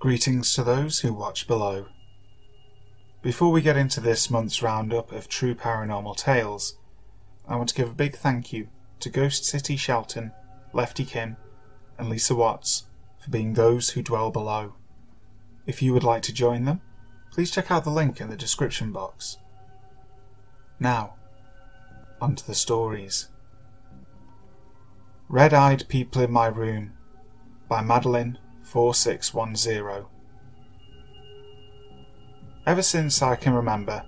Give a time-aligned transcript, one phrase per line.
[0.00, 1.86] Greetings to those who watch below.
[3.20, 6.78] Before we get into this month's roundup of true paranormal tales,
[7.48, 8.68] I want to give a big thank you
[9.00, 10.30] to Ghost City Shelton,
[10.72, 11.36] Lefty Kim,
[11.98, 12.84] and Lisa Watts
[13.18, 14.74] for being those who dwell below.
[15.66, 16.80] If you would like to join them,
[17.32, 19.38] please check out the link in the description box.
[20.78, 21.14] Now,
[22.20, 23.30] onto the stories.
[25.28, 26.92] Red Eyed People in My Room
[27.68, 30.04] by Madalyn 4610.
[32.66, 34.04] Ever since I can remember,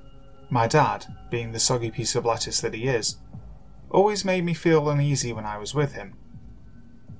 [0.51, 3.17] my dad, being the soggy piece of lettuce that he is,
[3.91, 6.15] always made me feel uneasy when I was with him.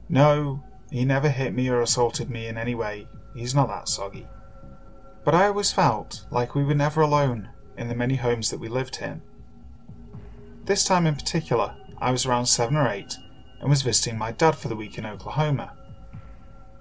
[0.09, 4.29] No, he never hit me or assaulted me in any way, he's not that soggy.
[5.25, 7.49] But I always felt like we were never alone
[7.79, 9.23] in the many homes that we lived in.
[10.67, 13.17] This time in particular, I was around seven or eight
[13.61, 15.75] and was visiting my dad for the week in Oklahoma.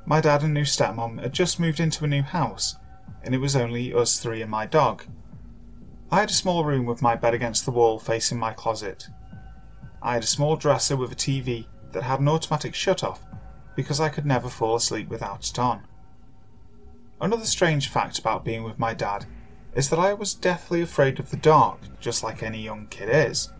[0.10, 2.78] My dad and new stepmom had just moved into a new house,
[3.22, 5.04] and it was only us three and my dog.
[6.10, 9.08] I had a small room with my bed against the wall facing my closet.
[10.02, 13.24] I had a small dresser with a TV that had an automatic shut off
[13.76, 15.84] because I could never fall asleep without it on.
[17.22, 19.28] Another strange fact about being with my dad
[19.76, 23.54] is that I was deathly afraid of the dark, just like any young kid is.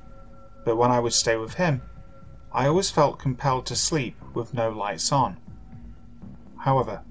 [0.66, 1.84] But when I would stay with him,
[2.52, 5.38] I always felt compelled to sleep with no lights on.
[6.60, 7.04] However,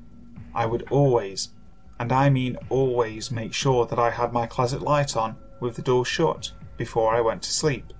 [0.54, 1.50] I would always,
[1.98, 5.82] and I mean always, make sure that I had my closet light on with the
[5.82, 7.92] door shut before I went to sleep.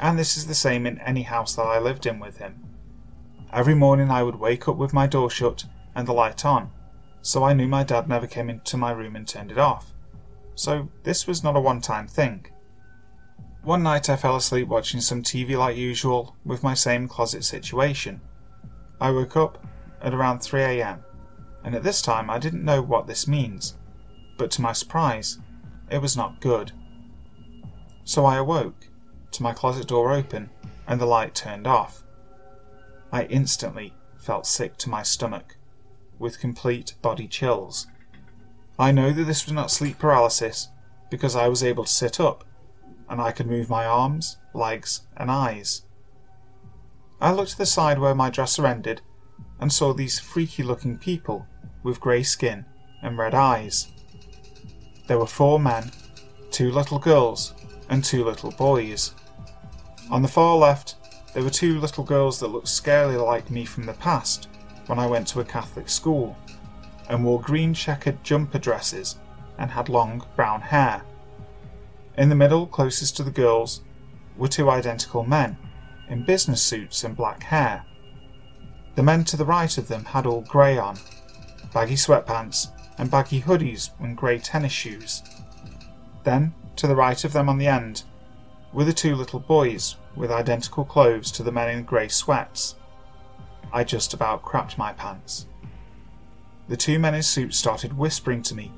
[0.00, 2.64] And this is the same in any house that I lived in with him.
[3.52, 6.70] Every morning I would wake up with my door shut and the light on,
[7.22, 9.92] so I knew my dad never came into my room and turned it off.
[10.54, 12.46] So this was not a one time thing.
[13.62, 18.20] One night I fell asleep watching some TV like usual with my same closet situation.
[19.00, 19.66] I woke up
[20.00, 21.00] at around 3am,
[21.64, 23.76] and at this time I didn't know what this means,
[24.36, 25.38] but to my surprise,
[25.90, 26.72] it was not good.
[28.04, 28.86] So I awoke,
[29.32, 30.50] to my closet door open,
[30.86, 32.02] and the light turned off.
[33.12, 35.56] I instantly felt sick to my stomach,
[36.18, 37.86] with complete body chills.
[38.78, 40.68] I know that this was not sleep paralysis
[41.10, 42.44] because I was able to sit up
[43.08, 45.82] and I could move my arms, legs, and eyes.
[47.20, 49.02] I looked to the side where my dresser ended
[49.60, 51.46] and saw these freaky looking people
[51.82, 52.64] with grey skin
[53.02, 53.88] and red eyes.
[55.06, 55.90] There were four men,
[56.50, 57.54] two little girls,
[57.88, 59.14] and two little boys.
[60.10, 60.96] On the far left,
[61.34, 64.48] there were two little girls that looked scarily like me from the past
[64.86, 66.36] when I went to a Catholic school
[67.08, 69.16] and wore green checkered jumper dresses
[69.58, 71.02] and had long brown hair.
[72.16, 73.82] In the middle, closest to the girls,
[74.36, 75.56] were two identical men,
[76.08, 77.84] in business suits and black hair.
[78.94, 80.98] The men to the right of them had all grey on,
[81.72, 82.68] baggy sweatpants
[82.98, 85.22] and baggy hoodies and grey tennis shoes.
[86.24, 88.02] Then, to the right of them on the end,
[88.72, 92.74] were the two little boys with identical clothes to the men in grey sweats.
[93.72, 95.46] I just about crapped my pants.
[96.68, 98.72] The two men in suits started whispering to me,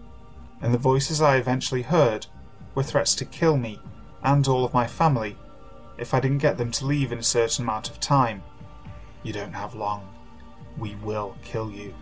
[0.61, 2.27] and the voices I eventually heard
[2.75, 3.81] were threats to kill me
[4.22, 5.37] and all of my family
[5.99, 8.43] if I didn't get them to leave in a certain amount of time.
[9.22, 10.09] You don't have long.
[10.78, 11.94] We will kill you.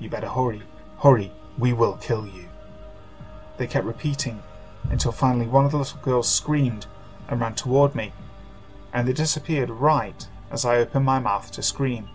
[0.00, 0.62] You better hurry,
[0.98, 2.48] hurry, we will kill you.
[3.56, 4.42] They kept repeating
[4.90, 6.86] until finally one of the little girls screamed
[7.28, 8.12] and ran toward me,
[8.92, 12.08] and they disappeared right as I opened my mouth to scream.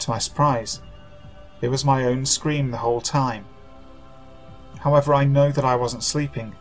[0.00, 0.80] To my surprise,
[1.60, 3.46] it was my own scream the whole time,
[4.80, 6.54] However, I know that I wasn't sleeping,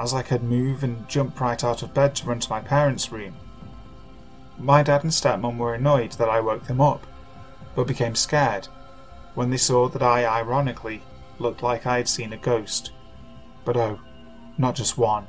[0.00, 3.12] as I could move and jump right out of bed to run to my parents'
[3.12, 3.36] room.
[4.58, 7.06] My dad and stepmom were annoyed that I woke them up,
[7.76, 8.66] but became scared
[9.34, 11.02] when they saw that I ironically
[11.38, 12.90] looked like I had seen a ghost.
[13.64, 14.00] But oh,
[14.58, 15.28] not just one,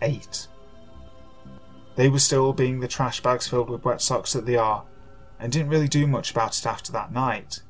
[0.00, 0.48] eight.
[1.94, 4.84] They were still being the trash bags filled with wet socks that they are,
[5.38, 7.62] and didn't really do much about it after that night.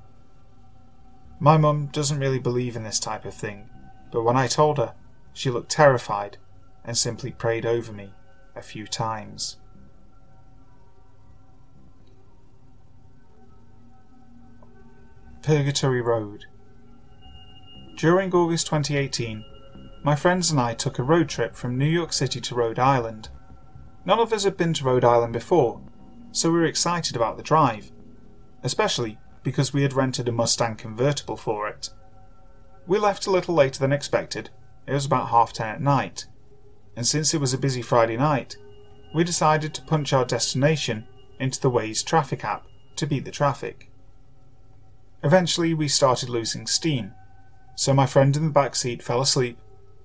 [1.38, 3.69] My mum doesn't really believe in this type of thing,
[4.11, 4.94] but when I told her,
[5.35, 6.38] she looked terrified
[6.85, 8.14] and simply prayed over me
[8.56, 9.56] a few times.
[15.43, 16.44] Purgatory Road.
[17.97, 19.44] During August 2018,
[20.05, 23.29] my friends and I took a road trip from New York City to Rhode Island.
[24.05, 25.81] None of us had been to Rhode Island before,
[26.31, 27.91] so we were excited about the drive,
[28.62, 31.91] especially because we had rented a Mustang convertible for it.
[32.87, 34.50] We left a little later than expected,
[34.87, 36.27] it was about half ten at night,
[36.95, 38.56] and since it was a busy Friday night,
[39.12, 41.09] we decided to punch our destination
[41.41, 42.65] into the Waze traffic app
[42.95, 43.92] to beat the traffic.
[45.25, 47.15] Eventually, we started losing steam,
[47.77, 49.59] so my friend in the back seat fell asleep,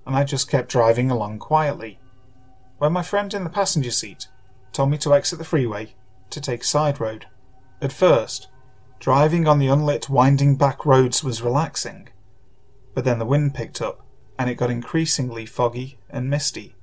[0.06, 1.98] and I just kept driving along quietly.
[2.78, 4.28] When my friend in the passenger seat
[4.72, 5.94] told me to exit the freeway
[6.30, 7.26] to take a side road.
[7.80, 8.48] At first,
[9.00, 12.08] driving on the unlit, winding back roads was relaxing,
[12.94, 14.04] but then the wind picked up
[14.38, 16.76] and it got increasingly foggy and misty.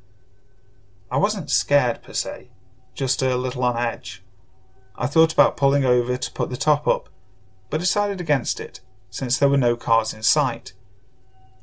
[1.10, 2.50] I wasn't scared per se,
[2.94, 4.24] just a little on edge.
[4.98, 7.10] I thought about pulling over to put the top up,
[7.70, 10.74] but decided against it since there were no cars in sight.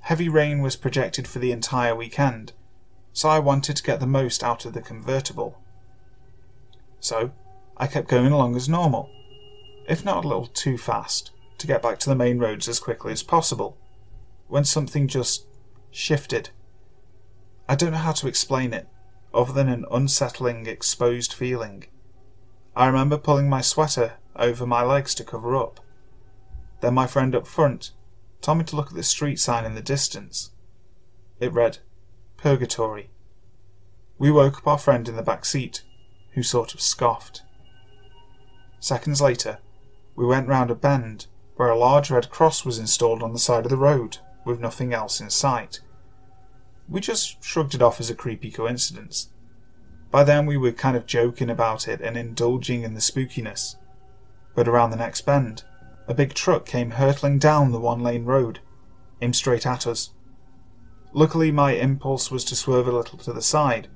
[0.01, 2.53] Heavy rain was projected for the entire weekend,
[3.13, 5.61] so I wanted to get the most out of the convertible.
[6.99, 7.33] So,
[7.77, 9.11] I kept going along as normal,
[9.87, 13.13] if not a little too fast, to get back to the main roads as quickly
[13.13, 13.77] as possible,
[14.49, 15.47] when something just
[15.91, 16.51] shifted.
[17.69, 18.89] I don't know how to explain it,
[19.35, 21.85] other than an unsettling, exposed feeling.
[22.75, 25.81] I remember pulling my sweater over my legs to cover up.
[26.83, 27.93] Then my friend up front
[28.41, 30.51] told me to look at the street sign in the distance.
[31.39, 31.79] It read,
[32.37, 33.09] Purgatory.
[34.19, 35.85] We woke up our friend in the back seat,
[36.33, 37.43] who sort of scoffed.
[38.81, 39.59] Seconds later,
[40.17, 43.65] we went round a bend where a large red cross was installed on the side
[43.65, 45.81] of the road with nothing else in sight.
[46.89, 49.29] We just shrugged it off as a creepy coincidence.
[50.11, 53.77] By then we were kind of joking about it and indulging in the spookiness.
[54.57, 55.63] But around the next bend,
[56.09, 58.61] a big truck came hurtling down the one lane road,
[59.21, 60.11] aimed straight at us.
[61.13, 63.89] Luckily, my impulse was to swerve a little to the side,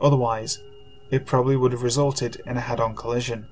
[0.00, 0.62] otherwise,
[1.10, 3.48] it probably would have resulted in a head on collision.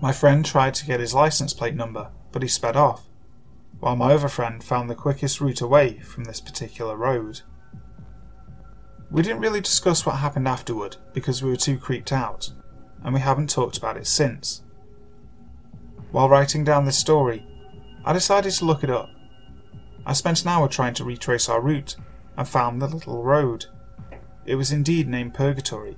[0.00, 3.08] My friend tried to get his license plate number, but he sped off,
[3.80, 7.40] while my other friend found the quickest route away from this particular road.
[9.10, 12.50] We didn't really discuss what happened afterward because we were too creeped out,
[13.02, 14.62] and we haven't talked about it since.
[16.10, 17.46] While writing down this story,
[18.04, 19.10] I decided to look it up.
[20.06, 21.96] I spent an hour trying to retrace our route
[22.36, 23.66] and found the little road.
[24.46, 25.96] It was indeed named Purgatory,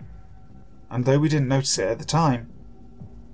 [0.90, 2.50] and though we didn't notice it at the time,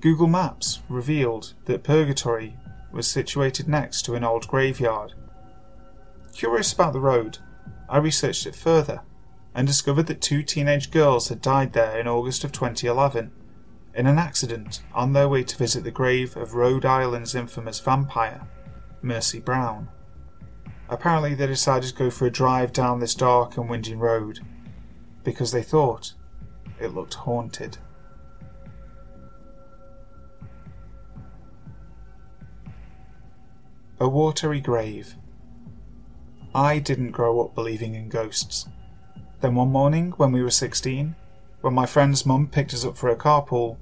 [0.01, 2.59] Google Maps revealed that Purgatory
[2.93, 5.15] was situated next to an old graveyard.
[6.35, 7.39] Curious about the road,
[7.89, 9.01] I researched it further
[9.55, 13.33] and discovered that two teenage girls had died there in August of 2011
[13.97, 18.47] in an accident on their way to visit the grave of Rhode Island's infamous vampire,
[19.01, 19.89] Mercy Brown.
[20.91, 24.41] Apparently, they decided to go for a drive down this dark and winding road
[25.25, 26.13] because they thought
[26.79, 27.79] it looked haunted.
[33.99, 35.17] A watery grave.
[36.55, 38.69] I didn't grow up believing in ghosts.
[39.41, 41.17] Then one morning, when we were 16,
[41.63, 43.79] when my friend's mum picked us up for a carpool,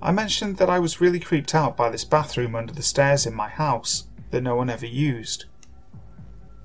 [0.00, 3.34] I mentioned that I was really creeped out by this bathroom under the stairs in
[3.34, 5.46] my house that no one ever used.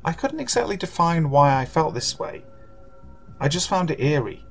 [0.06, 2.44] I couldn't exactly define why I felt this way.
[3.40, 4.46] I just found it eerie.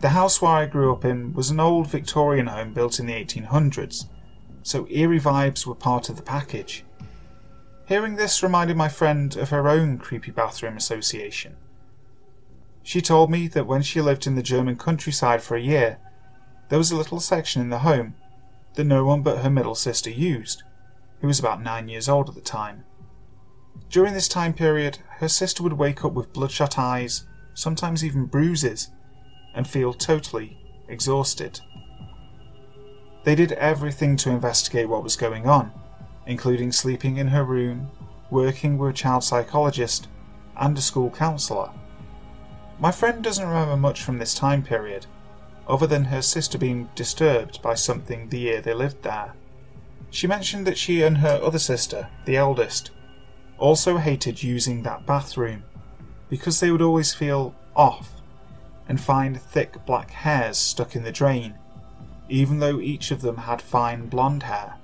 [0.00, 3.12] The house where I grew up in was an old Victorian home built in the
[3.12, 4.06] 1800s,
[4.62, 6.84] so eerie vibes were part of the package.
[7.86, 11.56] Hearing this reminded my friend of her own creepy bathroom association.
[12.82, 15.98] She told me that when she lived in the German countryside for a year,
[16.70, 18.14] there was a little section in the home
[18.74, 20.62] that no one but her middle sister used,
[21.20, 22.84] who was about nine years old at the time.
[23.90, 28.88] During this time period, her sister would wake up with bloodshot eyes, sometimes even bruises,
[29.52, 30.58] and feel totally
[30.88, 31.60] exhausted.
[33.24, 35.72] They did everything to investigate what was going on,
[36.24, 37.90] including sleeping in her room,
[38.30, 40.06] working with a child psychologist,
[40.56, 41.70] and a school counsellor.
[42.78, 45.06] My friend doesn't remember much from this time period,
[45.68, 49.34] other than her sister being disturbed by something the year they lived there.
[50.10, 52.90] She mentioned that she and her other sister, the eldest,
[53.58, 55.62] also hated using that bathroom
[56.28, 58.20] because they would always feel off
[58.88, 61.54] and find thick black hairs stuck in the drain,
[62.28, 64.74] even though each of them had fine blonde hair.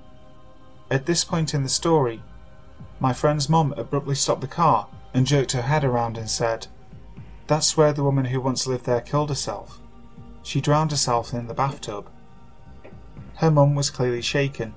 [0.89, 2.21] At this point in the story,
[2.99, 6.67] my friend's mum abruptly stopped the car and jerked her head around and said,
[7.47, 9.81] That's where the woman who once lived there killed herself.
[10.47, 12.09] She drowned herself in the bathtub.
[13.35, 14.73] Her mum was clearly shaken.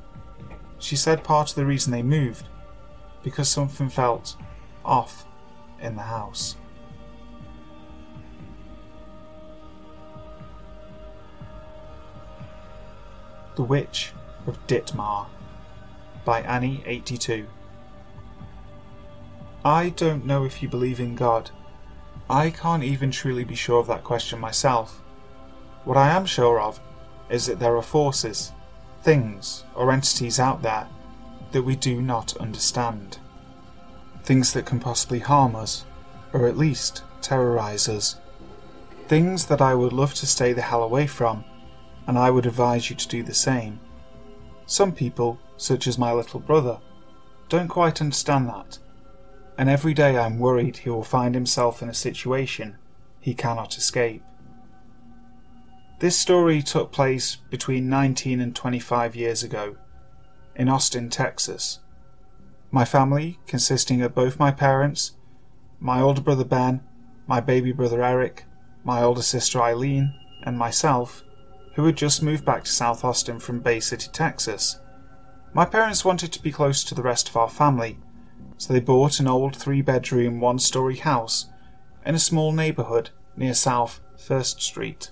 [0.81, 2.49] She said part of the reason they moved
[3.23, 4.35] because something felt
[4.85, 5.25] off
[5.81, 6.57] in the house.
[13.55, 14.12] The Witch
[14.49, 15.27] of Dittmar
[16.25, 17.47] by Anny82.
[19.65, 21.53] I don't know if you believe in God.
[22.29, 25.00] I can't even truly be sure of that question myself.
[25.85, 26.81] What I am sure of
[27.29, 28.53] is that there are forces,
[29.03, 30.89] things, or entities out there
[31.53, 33.19] that we do not understand.
[34.23, 35.85] Things that can possibly harm us,
[36.33, 38.17] or at least terrorize us.
[39.09, 41.45] Things that I would love to stay the hell away from,
[42.07, 43.81] and I would advise you to do the same.
[44.67, 46.79] Some people, such as my little brother,
[47.49, 48.79] don't quite understand that,
[49.59, 52.77] and every day I'm worried he will find himself in a situation
[53.21, 54.23] he cannot escape.
[56.00, 59.76] This story took place between 19 and 25 years ago
[60.57, 61.80] in Austin, Texas.
[62.71, 65.12] My family, consisting of both my parents,
[65.78, 66.80] my older brother Ben,
[67.26, 68.47] my baby brother Eric,
[68.83, 71.23] my older sister Eileen, and myself,
[71.75, 74.80] who had just moved back to South Austin from Bay City, Texas.
[75.52, 77.99] My parents wanted to be close to the rest of our family,
[78.57, 81.50] so they bought an old three bedroom, one story house
[82.07, 85.11] in a small neighbourhood near South First Street.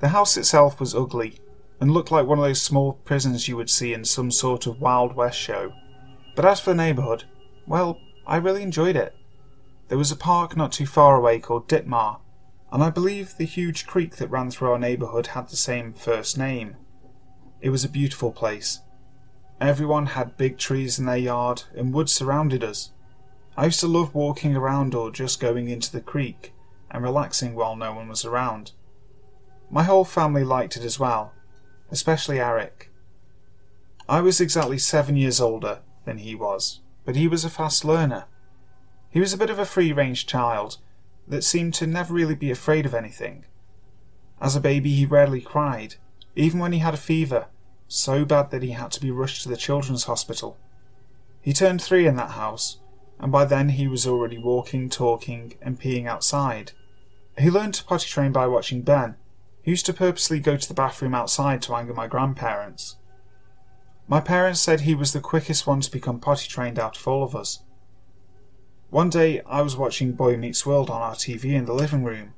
[0.00, 1.40] The house itself was ugly
[1.80, 4.80] and looked like one of those small prisons you would see in some sort of
[4.80, 5.72] Wild West show.
[6.36, 7.24] But as for the neighbourhood,
[7.66, 9.14] well, I really enjoyed it.
[9.88, 12.20] There was a park not too far away called Dittmar,
[12.70, 16.36] and I believe the huge creek that ran through our neighbourhood had the same first
[16.36, 16.76] name.
[17.60, 18.80] It was a beautiful place.
[19.60, 22.92] Everyone had big trees in their yard, and woods surrounded us.
[23.56, 26.52] I used to love walking around or just going into the creek
[26.90, 28.72] and relaxing while no one was around.
[29.70, 31.32] My whole family liked it as well,
[31.90, 32.90] especially Eric.
[34.08, 38.24] I was exactly seven years older than he was, but he was a fast learner.
[39.10, 40.78] He was a bit of a free range child
[41.26, 43.44] that seemed to never really be afraid of anything.
[44.40, 45.96] As a baby, he rarely cried,
[46.34, 47.48] even when he had a fever,
[47.88, 50.56] so bad that he had to be rushed to the children's hospital.
[51.42, 52.78] He turned three in that house,
[53.18, 56.72] and by then he was already walking, talking, and peeing outside.
[57.36, 59.16] He learned to potty train by watching Ben,
[59.64, 62.96] who used to purposely go to the bathroom outside to anger my grandparents.
[64.06, 67.22] My parents said he was the quickest one to become potty trained out of all
[67.22, 67.62] of us.
[68.90, 72.32] One day I was watching Boy Meets World on our TV in the living room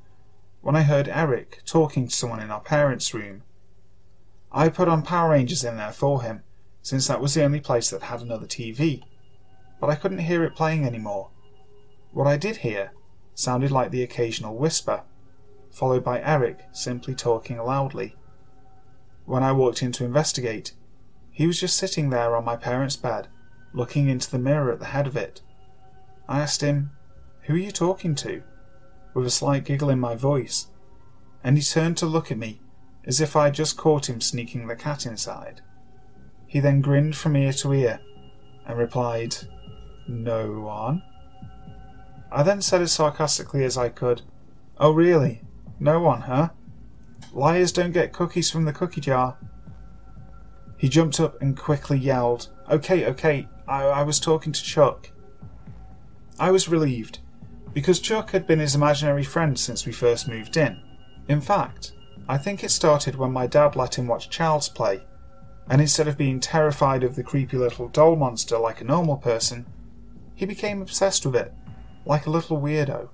[0.63, 3.45] when I heard Eric talking to someone in our parents' room.
[4.51, 6.43] I put on Power Rangers in there for him,
[6.83, 9.05] since that was the only place that had another TV,
[9.81, 11.31] but I couldn't hear it playing anymore.
[12.13, 12.93] What I did hear
[13.35, 15.05] sounded like the occasional whisper,
[15.71, 18.17] followed by Eric simply talking loudly.
[19.25, 20.73] When I walked in to investigate,
[21.31, 23.29] he was just sitting there on my parents' bed,
[23.73, 25.41] looking into the mirror at the head of it.
[26.29, 26.91] I asked him,
[27.43, 28.43] Who are you talking to?
[29.15, 30.69] with a slight giggle in my voice,
[31.43, 32.61] and he turned to look at me
[33.05, 35.63] as if I had just caught him sneaking the cat inside.
[36.47, 38.01] He then grinned from ear to ear
[38.67, 39.37] and replied,
[40.07, 41.03] No one.
[42.31, 44.23] I then said as sarcastically as I could,
[44.79, 45.43] Oh, really?
[45.81, 46.51] No one, huh?
[47.33, 49.39] Liars don't get cookies from the cookie jar.
[50.77, 55.11] He jumped up and quickly yelled, Okay, okay, I, I was talking to Chuck.
[56.39, 57.21] I was relieved,
[57.73, 60.83] because Chuck had been his imaginary friend since we first moved in.
[61.29, 61.93] In fact,
[62.29, 65.01] I think it started when my dad let him watch Child's Play,
[65.69, 69.67] and instead of being terrified of the creepy little doll monster like a normal person,
[70.35, 71.55] he became obsessed with it,
[72.05, 73.09] like a little weirdo.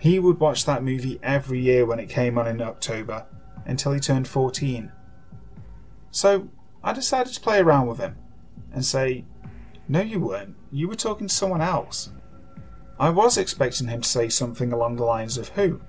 [0.00, 3.26] He would watch that movie every year when it came on in October
[3.66, 4.90] until he turned 14.
[6.10, 6.48] So
[6.82, 8.16] I decided to play around with him
[8.72, 9.26] and say,
[9.88, 10.56] No, you weren't.
[10.72, 12.12] You were talking to someone else.
[12.98, 15.82] I was expecting him to say something along the lines of who,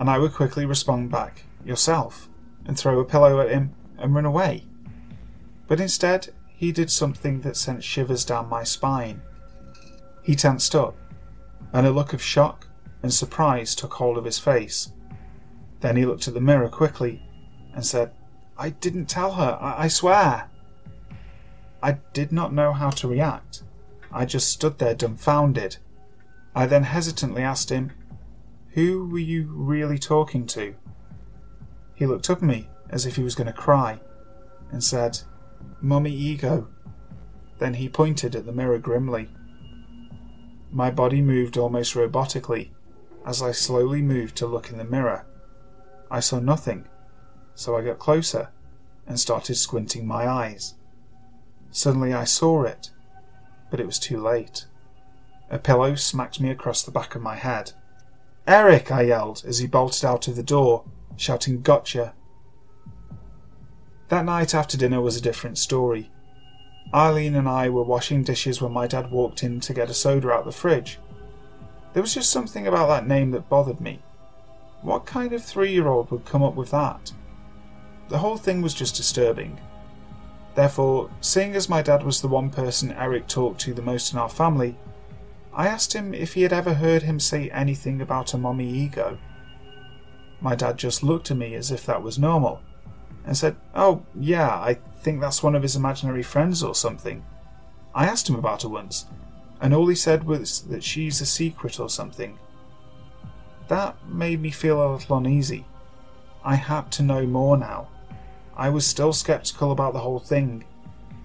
[0.00, 2.28] and I would quickly respond back, yourself,
[2.66, 4.64] and throw a pillow at him and run away.
[5.68, 9.22] But instead, he did something that sent shivers down my spine.
[10.22, 10.96] He tensed up,
[11.72, 12.66] and a look of shock
[13.04, 14.90] and surprise took hold of his face.
[15.80, 17.22] Then he looked at the mirror quickly
[17.74, 18.12] and said,
[18.56, 20.48] I didn't tell her, I, I swear.
[21.82, 23.62] I did not know how to react.
[24.10, 25.76] I just stood there dumbfounded.
[26.54, 27.92] I then hesitantly asked him,
[28.70, 30.74] Who were you really talking to?
[31.94, 34.00] He looked up at me as if he was going to cry
[34.72, 35.20] and said,
[35.82, 36.68] Mummy Ego.
[37.58, 39.28] Then he pointed at the mirror grimly.
[40.72, 42.70] My body moved almost robotically
[43.24, 45.26] as I slowly moved to look in the mirror.
[46.10, 46.86] I saw nothing,
[47.54, 48.50] so I got closer
[49.06, 50.74] and started squinting my eyes.
[51.70, 52.90] Suddenly I saw it,
[53.70, 54.66] but it was too late.
[55.50, 57.72] A pillow smacked me across the back of my head.
[58.46, 58.92] Eric!
[58.92, 60.84] I yelled as he bolted out of the door,
[61.16, 62.14] shouting, Gotcha!
[64.08, 66.10] That night after dinner was a different story.
[66.92, 70.30] Eileen and I were washing dishes when my dad walked in to get a soda
[70.30, 70.98] out the fridge.
[71.94, 74.02] There was just something about that name that bothered me.
[74.82, 77.12] What kind of three year old would come up with that?
[78.08, 79.58] The whole thing was just disturbing.
[80.54, 84.18] Therefore, seeing as my dad was the one person Eric talked to the most in
[84.18, 84.76] our family,
[85.52, 89.18] I asked him if he had ever heard him say anything about a mommy ego.
[90.40, 92.60] My dad just looked at me as if that was normal
[93.24, 97.24] and said, Oh, yeah, I think that's one of his imaginary friends or something.
[97.94, 99.06] I asked him about it once,
[99.64, 102.38] and all he said was that she's a secret or something.
[103.68, 105.64] That made me feel a little uneasy.
[106.44, 107.88] I had to know more now.
[108.58, 110.66] I was still skeptical about the whole thing,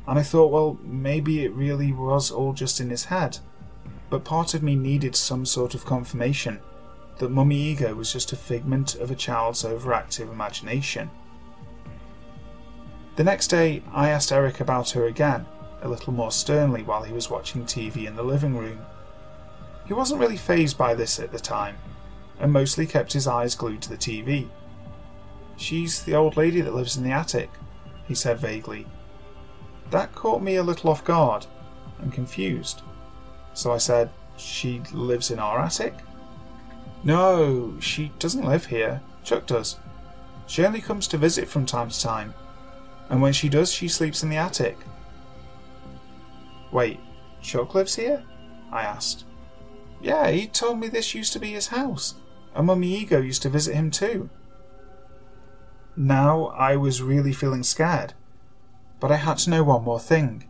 [0.07, 3.39] and I thought, well, maybe it really was all just in his head.
[4.09, 6.61] But part of me needed some sort of confirmation
[7.17, 11.09] that Mummy Ego was just a figment of a child's overactive imagination.
[13.17, 15.45] The next day, I asked Eric about her again,
[15.81, 18.85] a little more sternly while he was watching TV in the living room.
[19.85, 21.77] He wasn't really phased by this at the time,
[22.39, 24.49] and mostly kept his eyes glued to the TV.
[25.57, 27.49] She's the old lady that lives in the attic,
[28.07, 28.87] he said vaguely.
[29.91, 31.45] That caught me a little off guard
[31.99, 32.81] and confused.
[33.53, 35.95] So I said, She lives in our attic?
[37.03, 39.01] No, she doesn't live here.
[39.23, 39.77] Chuck does.
[40.47, 42.33] She only comes to visit from time to time,
[43.09, 44.77] and when she does, she sleeps in the attic.
[46.71, 46.99] Wait,
[47.41, 48.23] Chuck lives here?
[48.71, 49.25] I asked.
[50.01, 52.15] Yeah, he told me this used to be his house,
[52.55, 54.29] and Mummy Ego used to visit him too.
[55.95, 58.13] Now I was really feeling scared,
[58.99, 60.47] but I had to know one more thing.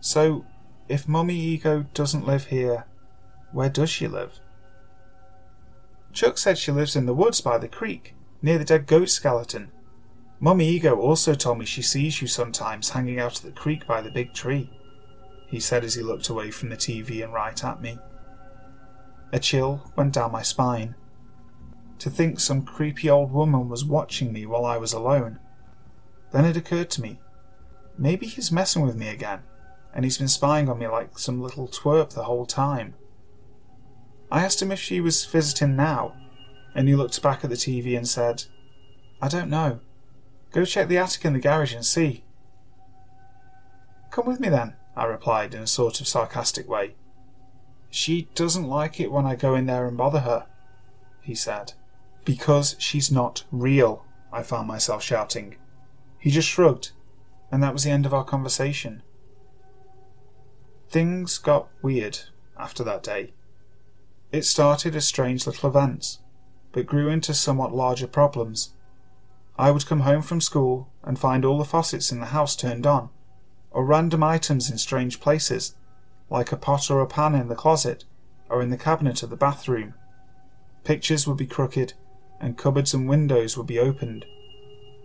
[0.00, 0.46] So,
[0.88, 2.86] if Mummy Ego doesn't live here,
[3.52, 4.40] where does she live?
[6.12, 9.72] Chuck said she lives in the woods by the creek, near the dead goat skeleton.
[10.40, 14.00] Mummy Ego also told me she sees you sometimes hanging out at the creek by
[14.00, 14.70] the big tree,
[15.54, 17.96] he said as he looked away from the TV and right at me.
[19.32, 20.96] A chill went down my spine.
[22.00, 25.38] To think some creepy old woman was watching me while I was alone.
[26.32, 27.20] Then it occurred to me
[27.96, 29.44] maybe he's messing with me again,
[29.94, 32.94] and he's been spying on me like some little twerp the whole time.
[34.32, 36.16] I asked him if she was visiting now,
[36.74, 38.46] and he looked back at the TV and said,
[39.22, 39.78] I don't know.
[40.50, 42.24] Go check the attic in the garage and see.
[44.10, 46.94] Come with me then, I replied in a sort of sarcastic way.
[47.90, 50.46] She doesn't like it when I go in there and bother her,
[51.20, 51.72] he said.
[52.24, 55.56] Because she's not real, I found myself shouting.
[56.18, 56.92] He just shrugged,
[57.50, 59.02] and that was the end of our conversation.
[60.88, 62.18] Things got weird
[62.58, 63.32] after that day.
[64.32, 66.18] It started as strange little events,
[66.72, 68.74] but grew into somewhat larger problems.
[69.56, 72.86] I would come home from school and find all the faucets in the house turned
[72.86, 73.10] on,
[73.74, 75.74] or random items in strange places,
[76.30, 78.04] like a pot or a pan in the closet
[78.48, 79.94] or in the cabinet of the bathroom.
[80.84, 81.94] Pictures would be crooked,
[82.40, 84.24] and cupboards and windows would be opened.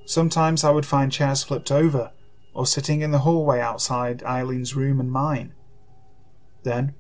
[0.06, 2.12] Sometimes I would find chairs flipped over,
[2.54, 5.54] or sitting in the hallway outside Eileen's room and mine.
[6.64, 6.94] Then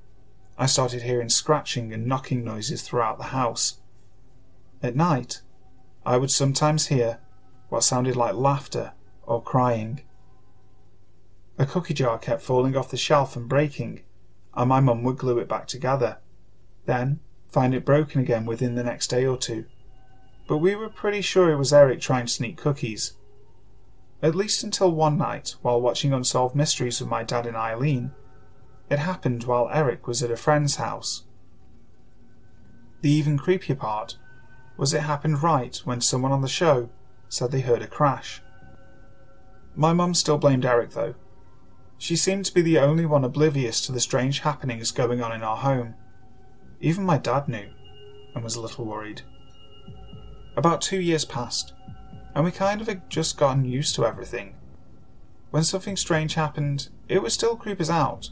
[0.57, 3.79] I started hearing scratching and knocking noises throughout the house.
[4.81, 5.41] At night,
[6.05, 7.19] I would sometimes hear
[7.69, 10.01] what sounded like laughter or crying.
[11.59, 14.03] A cookie jar kept falling off the shelf and breaking,
[14.53, 16.19] and my mum would glue it back together.
[16.85, 17.19] Then
[17.49, 19.65] find it broken again within the next day or two.
[20.47, 23.17] But we were pretty sure it was Eric trying to sneak cookies.
[24.21, 28.11] At least until one night, while watching Unsolved Mysteries with my dad and Eileen,
[28.89, 31.23] it happened while Eric was at a friend's house.
[33.01, 34.17] The even creepier part
[34.77, 36.89] was it happened right when someone on the show
[37.27, 38.41] said they heard a crash.
[39.75, 41.15] My mum still blamed Eric though.
[41.99, 45.43] She seemed to be the only one oblivious to the strange happenings going on in
[45.43, 45.95] our home.
[46.79, 47.71] Even my dad knew,
[48.33, 49.21] and was a little worried.
[50.55, 51.73] About two years passed,
[52.33, 54.55] and we kind of had just gotten used to everything.
[55.51, 58.29] When something strange happened, it would still creep us out,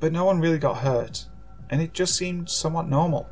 [0.00, 1.26] but no one really got hurt,
[1.68, 3.28] and it just seemed somewhat normal.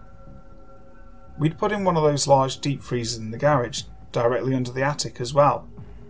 [1.38, 4.82] We'd put in one of those large deep freezers in the garage, directly under the
[4.82, 5.66] attic as well,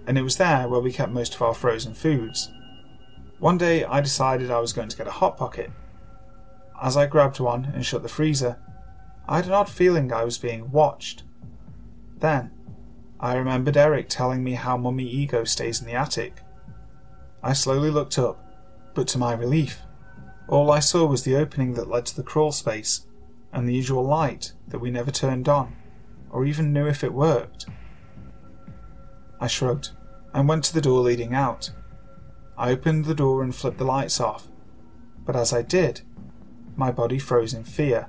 [0.09, 2.51] and it was there where we kept most of our frozen foods.
[3.38, 5.70] One day I decided I was going to get a Hot Pocket.
[6.81, 8.59] As I grabbed one and shut the freezer,
[9.29, 11.25] I had an odd feeling I was being watched.
[12.18, 12.53] Then,
[13.18, 16.40] I remembered Eric telling me how Mummy Ego stays in the attic.
[17.42, 18.44] I slowly looked up,
[18.94, 19.83] but to my relief,
[20.49, 23.07] all I saw was the opening that led to the crawl space
[23.53, 25.75] and the usual light that we never turned on,
[26.31, 27.66] or even knew if it worked.
[29.40, 29.90] I shrugged
[30.33, 31.70] and went to the door leading out.
[32.57, 34.49] I opened the door and flipped the lights off,
[35.25, 36.03] but as I did,
[36.77, 38.09] my body froze in fear.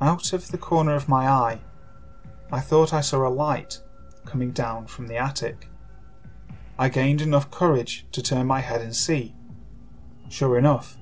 [0.00, 1.60] Out of the corner of my eye,
[2.50, 3.80] I thought I saw a light
[4.24, 5.68] coming down from the attic.
[6.78, 9.34] I gained enough courage to turn my head and see.
[10.28, 10.96] Sure enough,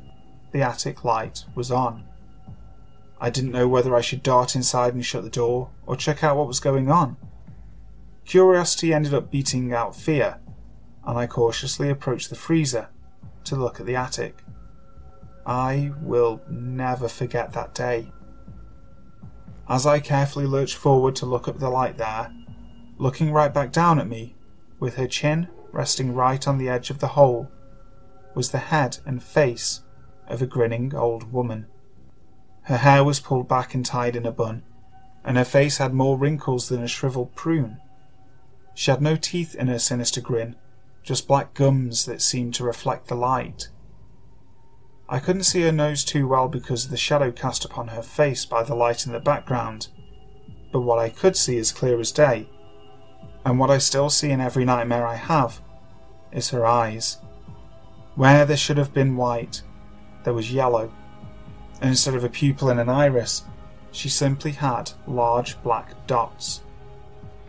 [0.53, 2.05] the attic light was on.
[3.21, 6.37] I didn't know whether I should dart inside and shut the door or check out
[6.37, 7.17] what was going on.
[8.25, 10.39] Curiosity ended up beating out fear,
[11.07, 12.89] and I cautiously approached the freezer
[13.45, 14.39] to look at the attic.
[15.47, 18.11] I will never forget that day.
[19.69, 22.33] As I carefully lurched forward to look up the light there,
[22.99, 24.35] looking right back down at me,
[24.79, 27.51] with her chin resting right on the edge of the hole,
[28.35, 29.83] was the head and face
[30.29, 31.67] of a grinning old woman.
[32.63, 34.63] Her hair was pulled back and tied in a bun,
[35.25, 37.79] and her face had more wrinkles than a shriveled prune.
[38.75, 40.57] She had no teeth in her sinister grin,
[41.05, 43.69] just black gums that seemed to reflect the light.
[45.07, 48.47] I couldn't see her nose too well because of the shadow cast upon her face
[48.47, 49.89] by the light in the background,
[50.73, 52.49] but what I could see as clear as day,
[53.45, 55.61] and what I still see in every nightmare I have,
[56.33, 57.19] is her eyes.
[58.15, 59.63] Where there should have been white,
[60.25, 60.91] there was yellow,
[61.83, 63.43] and instead of a pupil and an iris,
[63.93, 66.63] she simply had large black dots.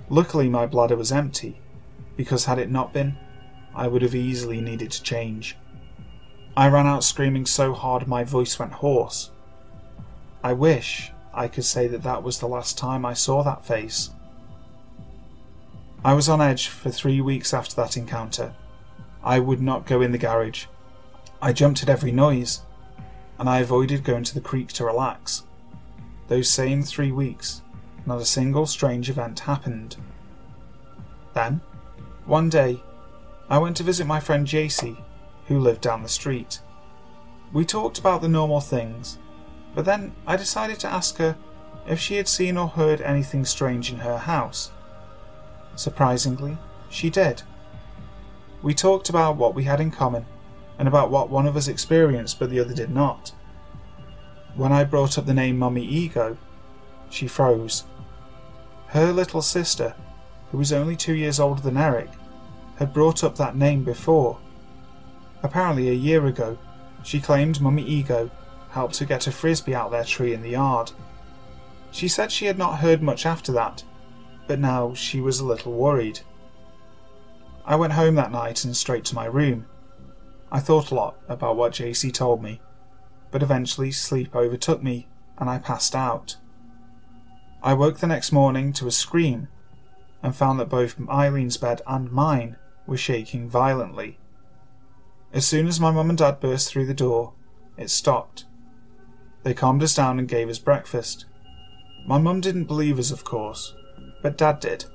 [0.09, 1.61] Luckily, my bladder was empty,
[2.17, 3.17] because had it not been,
[3.75, 5.57] I would have easily needed to change.
[6.55, 9.31] I ran out screaming so hard my voice went hoarse.
[10.41, 14.11] I wish I could say that that was the last time I saw that face.
[16.05, 18.53] I was on edge for three weeks after that encounter.
[19.23, 20.67] I would not go in the garage.
[21.41, 22.61] I jumped at every noise,
[23.37, 25.43] and I avoided going to the creek to relax.
[26.27, 27.61] Those same three weeks,
[28.05, 29.97] not a single strange event happened.
[31.33, 31.59] Then,
[32.25, 32.81] one day,
[33.49, 34.97] I went to visit my friend JC,
[35.47, 36.59] who lived down the street.
[37.53, 39.19] We talked about the normal things,
[39.75, 41.37] but then I decided to ask her
[41.87, 44.71] if she had seen or heard anything strange in her house.
[45.75, 46.57] Surprisingly,
[46.89, 47.43] she did.
[48.63, 50.25] We talked about what we had in common
[50.79, 53.31] and about what one of us experienced but the other did not.
[54.55, 56.37] When I brought up the name Mummy Ego,
[57.09, 57.83] she froze.
[58.87, 59.95] Her little sister,
[60.51, 62.09] who was only two years older than Eric,
[62.77, 64.39] had brought up that name before.
[65.43, 66.57] Apparently, a year ago,
[67.03, 68.31] she claimed Mummy Ego
[68.71, 70.91] helped her get a frisbee out their tree in the yard.
[71.91, 73.83] She said she had not heard much after that,
[74.47, 76.19] but now she was a little worried.
[77.65, 79.65] I went home that night and straight to my room.
[80.51, 82.59] I thought a lot about what JC told me,
[83.31, 85.07] but eventually sleep overtook me
[85.37, 86.35] and I passed out.
[87.63, 89.47] I woke the next morning to a scream
[90.21, 92.57] and found that both Eileen's bed and mine
[92.87, 94.19] were shaking violently.
[95.33, 97.33] As soon as my mum and dad burst through the door,
[97.77, 98.45] it stopped.
[99.43, 101.25] They calmed us down and gave us breakfast.
[102.07, 103.75] My mum didn't believe us, of course,
[104.21, 104.85] but dad did.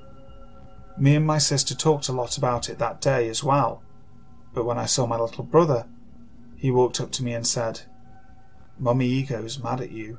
[0.98, 3.82] Me and my sister talked a lot about it that day as well,
[4.52, 5.86] but when I saw my little brother,
[6.56, 7.82] he walked up to me and said,
[8.78, 10.18] Mummy Ego's mad at you.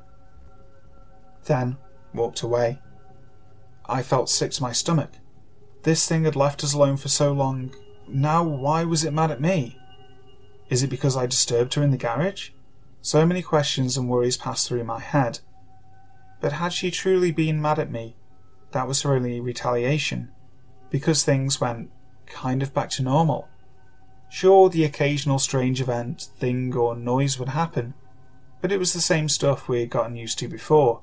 [1.44, 1.76] Then
[2.14, 2.78] walked away.
[3.86, 5.10] I felt sick to my stomach.
[5.82, 7.74] This thing had left us alone for so long.
[8.06, 9.78] Now, why was it mad at me?
[10.68, 12.50] Is it because I disturbed her in the garage?
[13.00, 15.40] So many questions and worries passed through my head.
[16.40, 18.16] But had she truly been mad at me,
[18.70, 20.30] that was her only retaliation,
[20.88, 21.90] because things went
[22.26, 23.48] kind of back to normal.
[24.30, 27.94] Sure, the occasional strange event, thing, or noise would happen,
[28.60, 31.02] but it was the same stuff we had gotten used to before.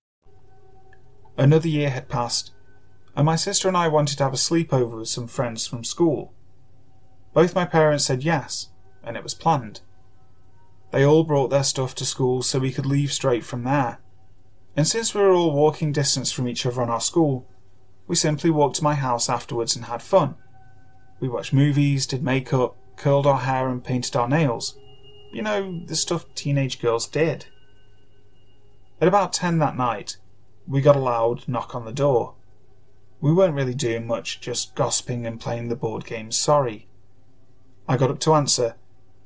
[1.37, 2.51] Another year had passed,
[3.15, 6.33] and my sister and I wanted to have a sleepover with some friends from school.
[7.33, 8.69] Both my parents said yes,
[9.03, 9.81] and it was planned.
[10.91, 13.99] They all brought their stuff to school so we could leave straight from there.
[14.75, 17.47] And since we were all walking distance from each other on our school,
[18.07, 20.35] we simply walked to my house afterwards and had fun.
[21.19, 24.77] We watched movies, did makeup, curled our hair, and painted our nails.
[25.31, 27.45] You know, the stuff teenage girls did.
[28.99, 30.17] At about 10 that night,
[30.71, 32.33] we got a loud knock on the door.
[33.19, 36.87] We weren't really doing much, just gossiping and playing the board game Sorry.
[37.89, 38.75] I got up to answer,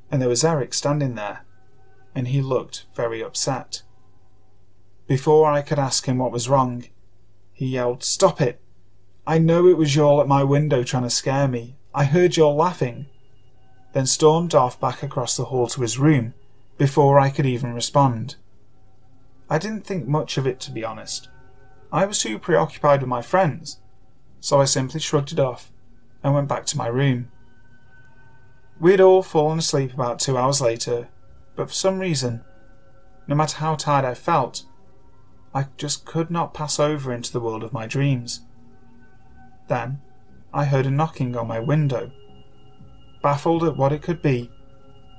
[0.10, 1.46] and there was Eric standing there,
[2.16, 3.84] and he looked very upset.
[5.06, 6.86] Before I could ask him what was wrong,
[7.54, 8.60] he yelled, Stop it!
[9.28, 11.76] I know it was y'all at my window trying to scare me.
[11.94, 13.06] I heard y'all laughing.
[13.94, 16.34] then stormed off back across the hall to his room
[16.80, 18.36] before I could even respond.
[19.48, 21.30] I didn't think much of it, to be honest.
[21.96, 23.80] I was too preoccupied with my friends,
[24.42, 25.72] so I simply shrugged it off
[26.22, 27.32] and went back to my room.
[28.82, 31.08] We had all fallen asleep about two hours later,
[31.56, 32.44] but for some reason,
[33.30, 34.66] no matter how tired I felt,
[35.54, 38.42] I just could not pass over into the world of my dreams.
[39.70, 40.02] Then
[40.54, 42.12] I heard a knocking on my window.
[43.24, 44.52] Baffled at what it could be,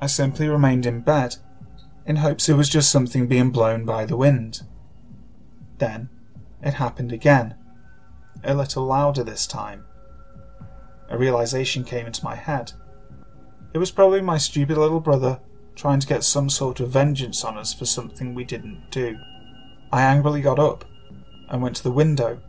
[0.03, 1.37] I simply remained in bed
[2.05, 4.61] in hopes it was just something being blown by the wind.
[5.79, 6.11] Then
[6.63, 7.55] it happened again,
[8.45, 9.85] a little louder this time.
[11.09, 12.73] A realization came into my head.
[13.73, 15.41] It was probably my stupid little brother
[15.75, 19.17] trying to get some sort of vengeance on us for something we didn't do.
[19.93, 20.85] I angrily got up
[21.49, 22.41] and went to the window,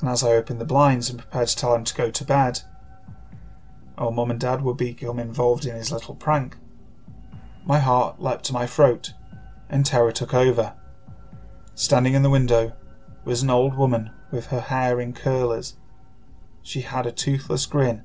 [0.00, 2.60] and as I opened the blinds and prepared to tell him to go to bed,
[3.96, 6.56] old Mum and Dad would become involved in his little prank.
[7.64, 9.12] My heart leapt to my throat,
[9.68, 10.74] and terror took over.
[11.74, 12.72] Standing in the window
[13.28, 15.76] was an old woman with her hair in curlers.
[16.62, 18.02] She had a toothless grin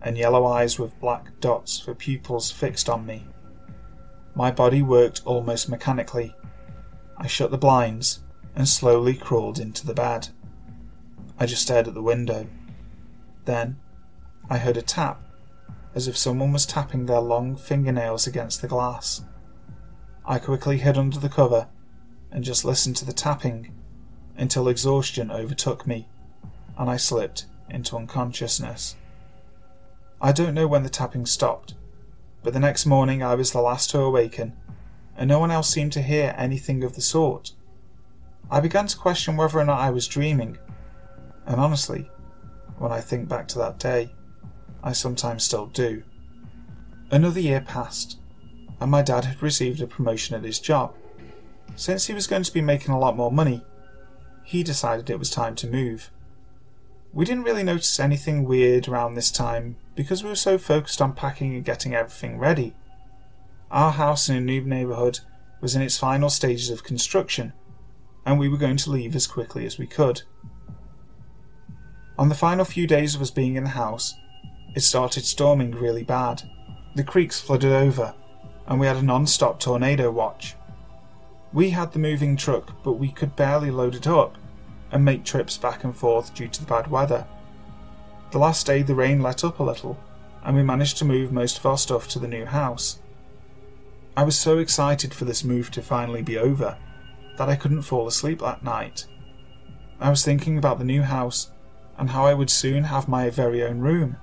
[0.00, 3.26] and yellow eyes with black dots for pupils fixed on me.
[4.34, 6.34] My body worked almost mechanically.
[7.18, 8.20] I shut the blinds
[8.56, 10.28] and slowly crawled into the bed.
[11.38, 12.46] I just stared at the window.
[13.44, 13.76] Then
[14.48, 15.20] I heard a tap
[15.94, 19.26] as if someone was tapping their long fingernails against the glass.
[20.24, 21.68] I quickly hid under the cover
[22.30, 23.73] and just listened to the tapping
[24.36, 26.08] until exhaustion overtook me
[26.76, 28.96] and I slipped into unconsciousness.
[30.20, 31.74] I don't know when the tapping stopped,
[32.42, 34.56] but the next morning I was the last to awaken,
[35.16, 37.52] and no one else seemed to hear anything of the sort.
[38.50, 40.58] I began to question whether or not I was dreaming,
[41.46, 42.10] and honestly,
[42.78, 44.10] when I think back to that day,
[44.82, 46.02] I sometimes still do.
[47.10, 48.18] Another year passed,
[48.80, 50.94] and my dad had received a promotion at his job.
[51.76, 53.62] Since he was going to be making a lot more money,
[54.44, 56.10] he decided it was time to move.
[57.12, 61.14] We didn't really notice anything weird around this time because we were so focused on
[61.14, 62.74] packing and getting everything ready.
[63.70, 65.20] Our house in a new neighbourhood
[65.60, 67.52] was in its final stages of construction,
[68.26, 70.22] and we were going to leave as quickly as we could.
[72.18, 74.14] On the final few days of us being in the house,
[74.74, 76.42] it started storming really bad.
[76.94, 78.14] The creeks flooded over,
[78.66, 80.54] and we had a non stop tornado watch.
[81.54, 84.36] We had the moving truck, but we could barely load it up
[84.90, 87.28] and make trips back and forth due to the bad weather.
[88.32, 89.96] The last day, the rain let up a little,
[90.42, 92.98] and we managed to move most of our stuff to the new house.
[94.16, 96.76] I was so excited for this move to finally be over
[97.38, 99.06] that I couldn't fall asleep that night.
[100.00, 101.52] I was thinking about the new house
[101.96, 104.16] and how I would soon have my very own room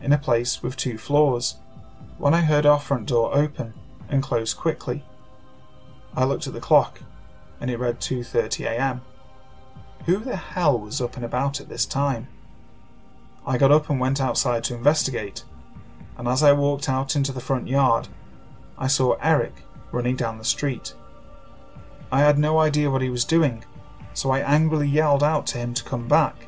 [0.00, 1.56] in a place with two floors
[2.16, 3.74] when I heard our front door open
[4.08, 5.04] and close quickly.
[6.16, 7.00] I looked at the clock
[7.60, 9.02] and it read 2:30 a.m.
[10.06, 12.28] Who the hell was up and about at this time?
[13.46, 15.44] I got up and went outside to investigate,
[16.16, 18.08] and as I walked out into the front yard,
[18.78, 20.94] I saw Eric running down the street.
[22.10, 23.64] I had no idea what he was doing,
[24.14, 26.46] so I angrily yelled out to him to come back.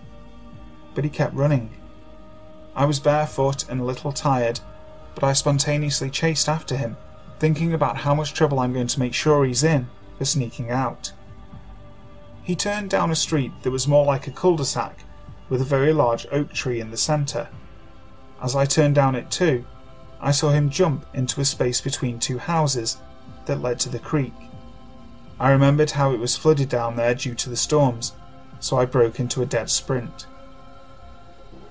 [0.95, 1.71] But he kept running.
[2.75, 4.61] I was barefoot and a little tired,
[5.15, 6.97] but I spontaneously chased after him,
[7.38, 11.12] thinking about how much trouble I'm going to make sure he's in for sneaking out.
[12.42, 15.05] He turned down a street that was more like a cul-de-sac,
[15.48, 17.48] with a very large oak tree in the centre.
[18.42, 19.64] As I turned down it too,
[20.20, 22.98] I saw him jump into a space between two houses
[23.46, 24.35] that led to the creek.
[25.38, 28.14] I remembered how it was flooded down there due to the storms,
[28.61, 30.27] so I broke into a dead sprint.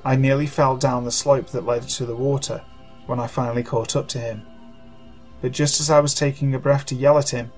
[0.05, 2.63] I nearly fell down the slope that led to the water
[3.07, 4.45] when I finally caught up to him.
[5.41, 7.51] But just as I was taking a breath to yell at him,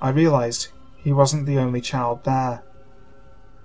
[0.00, 2.62] I realised he wasn't the only child there.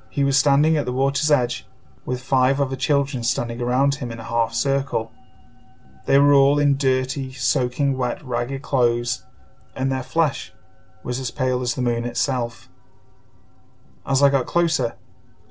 [0.10, 1.66] He was standing at the water's edge
[2.06, 5.12] with five other children standing around him in a half circle.
[6.06, 9.24] They were all in dirty, soaking wet, ragged clothes,
[9.76, 10.52] and their flesh
[11.04, 12.70] was as pale as the moon itself.
[14.06, 14.96] As I got closer,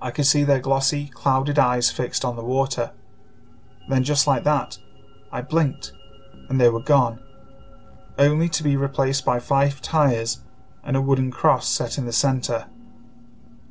[0.03, 2.93] I could see their glossy, clouded eyes fixed on the water.
[3.89, 4.79] Then, just like that,
[5.33, 5.93] I blinked,
[6.49, 7.21] and they were gone,
[8.21, 10.43] only to be replaced by five tyres
[10.85, 12.67] and a wooden cross set in the centre.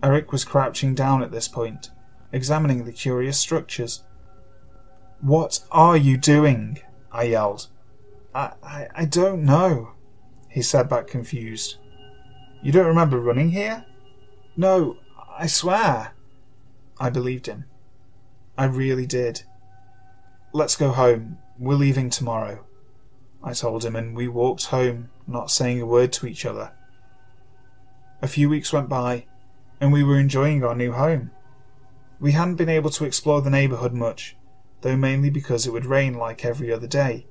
[0.03, 1.91] Eric was crouching down at this point,
[2.33, 4.03] examining the curious structures.
[5.21, 6.79] What are you doing?
[7.11, 7.67] I yelled.
[8.33, 9.91] I, I, I don't know,
[10.49, 11.77] he said back confused.
[12.63, 13.85] You don't remember running here?
[14.57, 14.97] No,
[15.37, 16.13] I swear.
[16.99, 17.65] I believed him.
[18.57, 19.43] I really did.
[20.53, 21.37] Let's go home.
[21.57, 22.65] We're leaving tomorrow.
[23.43, 26.73] I told him, and we walked home, not saying a word to each other.
[28.21, 29.25] A few weeks went by,
[29.79, 31.31] and we were enjoying our new home.
[32.19, 34.35] We hadn't been able to explore the neighbourhood much,
[34.81, 37.27] though mainly because it would rain like every other day.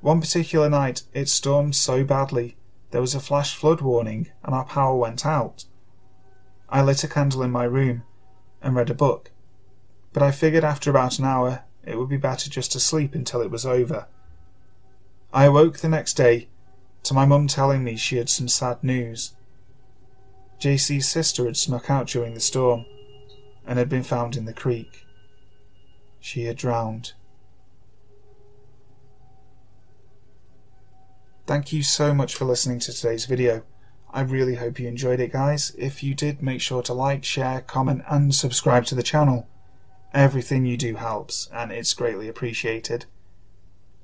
[0.00, 2.56] One particular night it stormed so badly
[2.90, 5.64] there was a flash flood warning and our power went out.
[6.68, 8.04] I lit a candle in my room
[8.62, 9.30] and read a book,
[10.12, 13.40] but I figured after about an hour it would be better just to sleep until
[13.40, 14.06] it was over.
[15.34, 16.46] I awoke the next day
[17.02, 19.34] to my mum telling me she had some sad news.
[20.60, 22.86] JC's sister had snuck out during the storm
[23.66, 25.04] and had been found in the creek.
[26.20, 27.14] She had drowned.
[31.48, 33.64] Thank you so much for listening to today's video.
[34.12, 35.74] I really hope you enjoyed it, guys.
[35.76, 39.48] If you did, make sure to like, share, comment, and subscribe to the channel.
[40.14, 43.06] Everything you do helps, and it's greatly appreciated.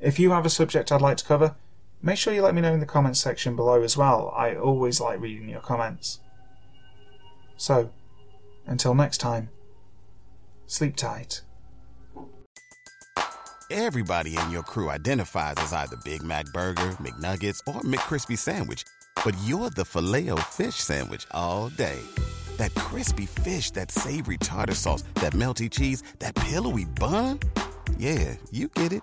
[0.01, 1.55] If you have a subject I'd like to cover,
[2.01, 4.33] make sure you let me know in the comments section below as well.
[4.35, 6.21] I always like reading your comments.
[7.59, 7.91] So,
[8.67, 9.51] until next time,
[10.67, 11.43] sleep tight.
[13.71, 18.85] Everybody in your crew identifies as either Big Mac Burger, McNuggets, or McCrispy Sandwich,
[19.23, 22.01] but you're the filet fish Sandwich all day.
[22.57, 27.39] That crispy fish, that savory tartar sauce, that melty cheese, that pillowy bun.
[27.99, 29.03] Yeah, you get it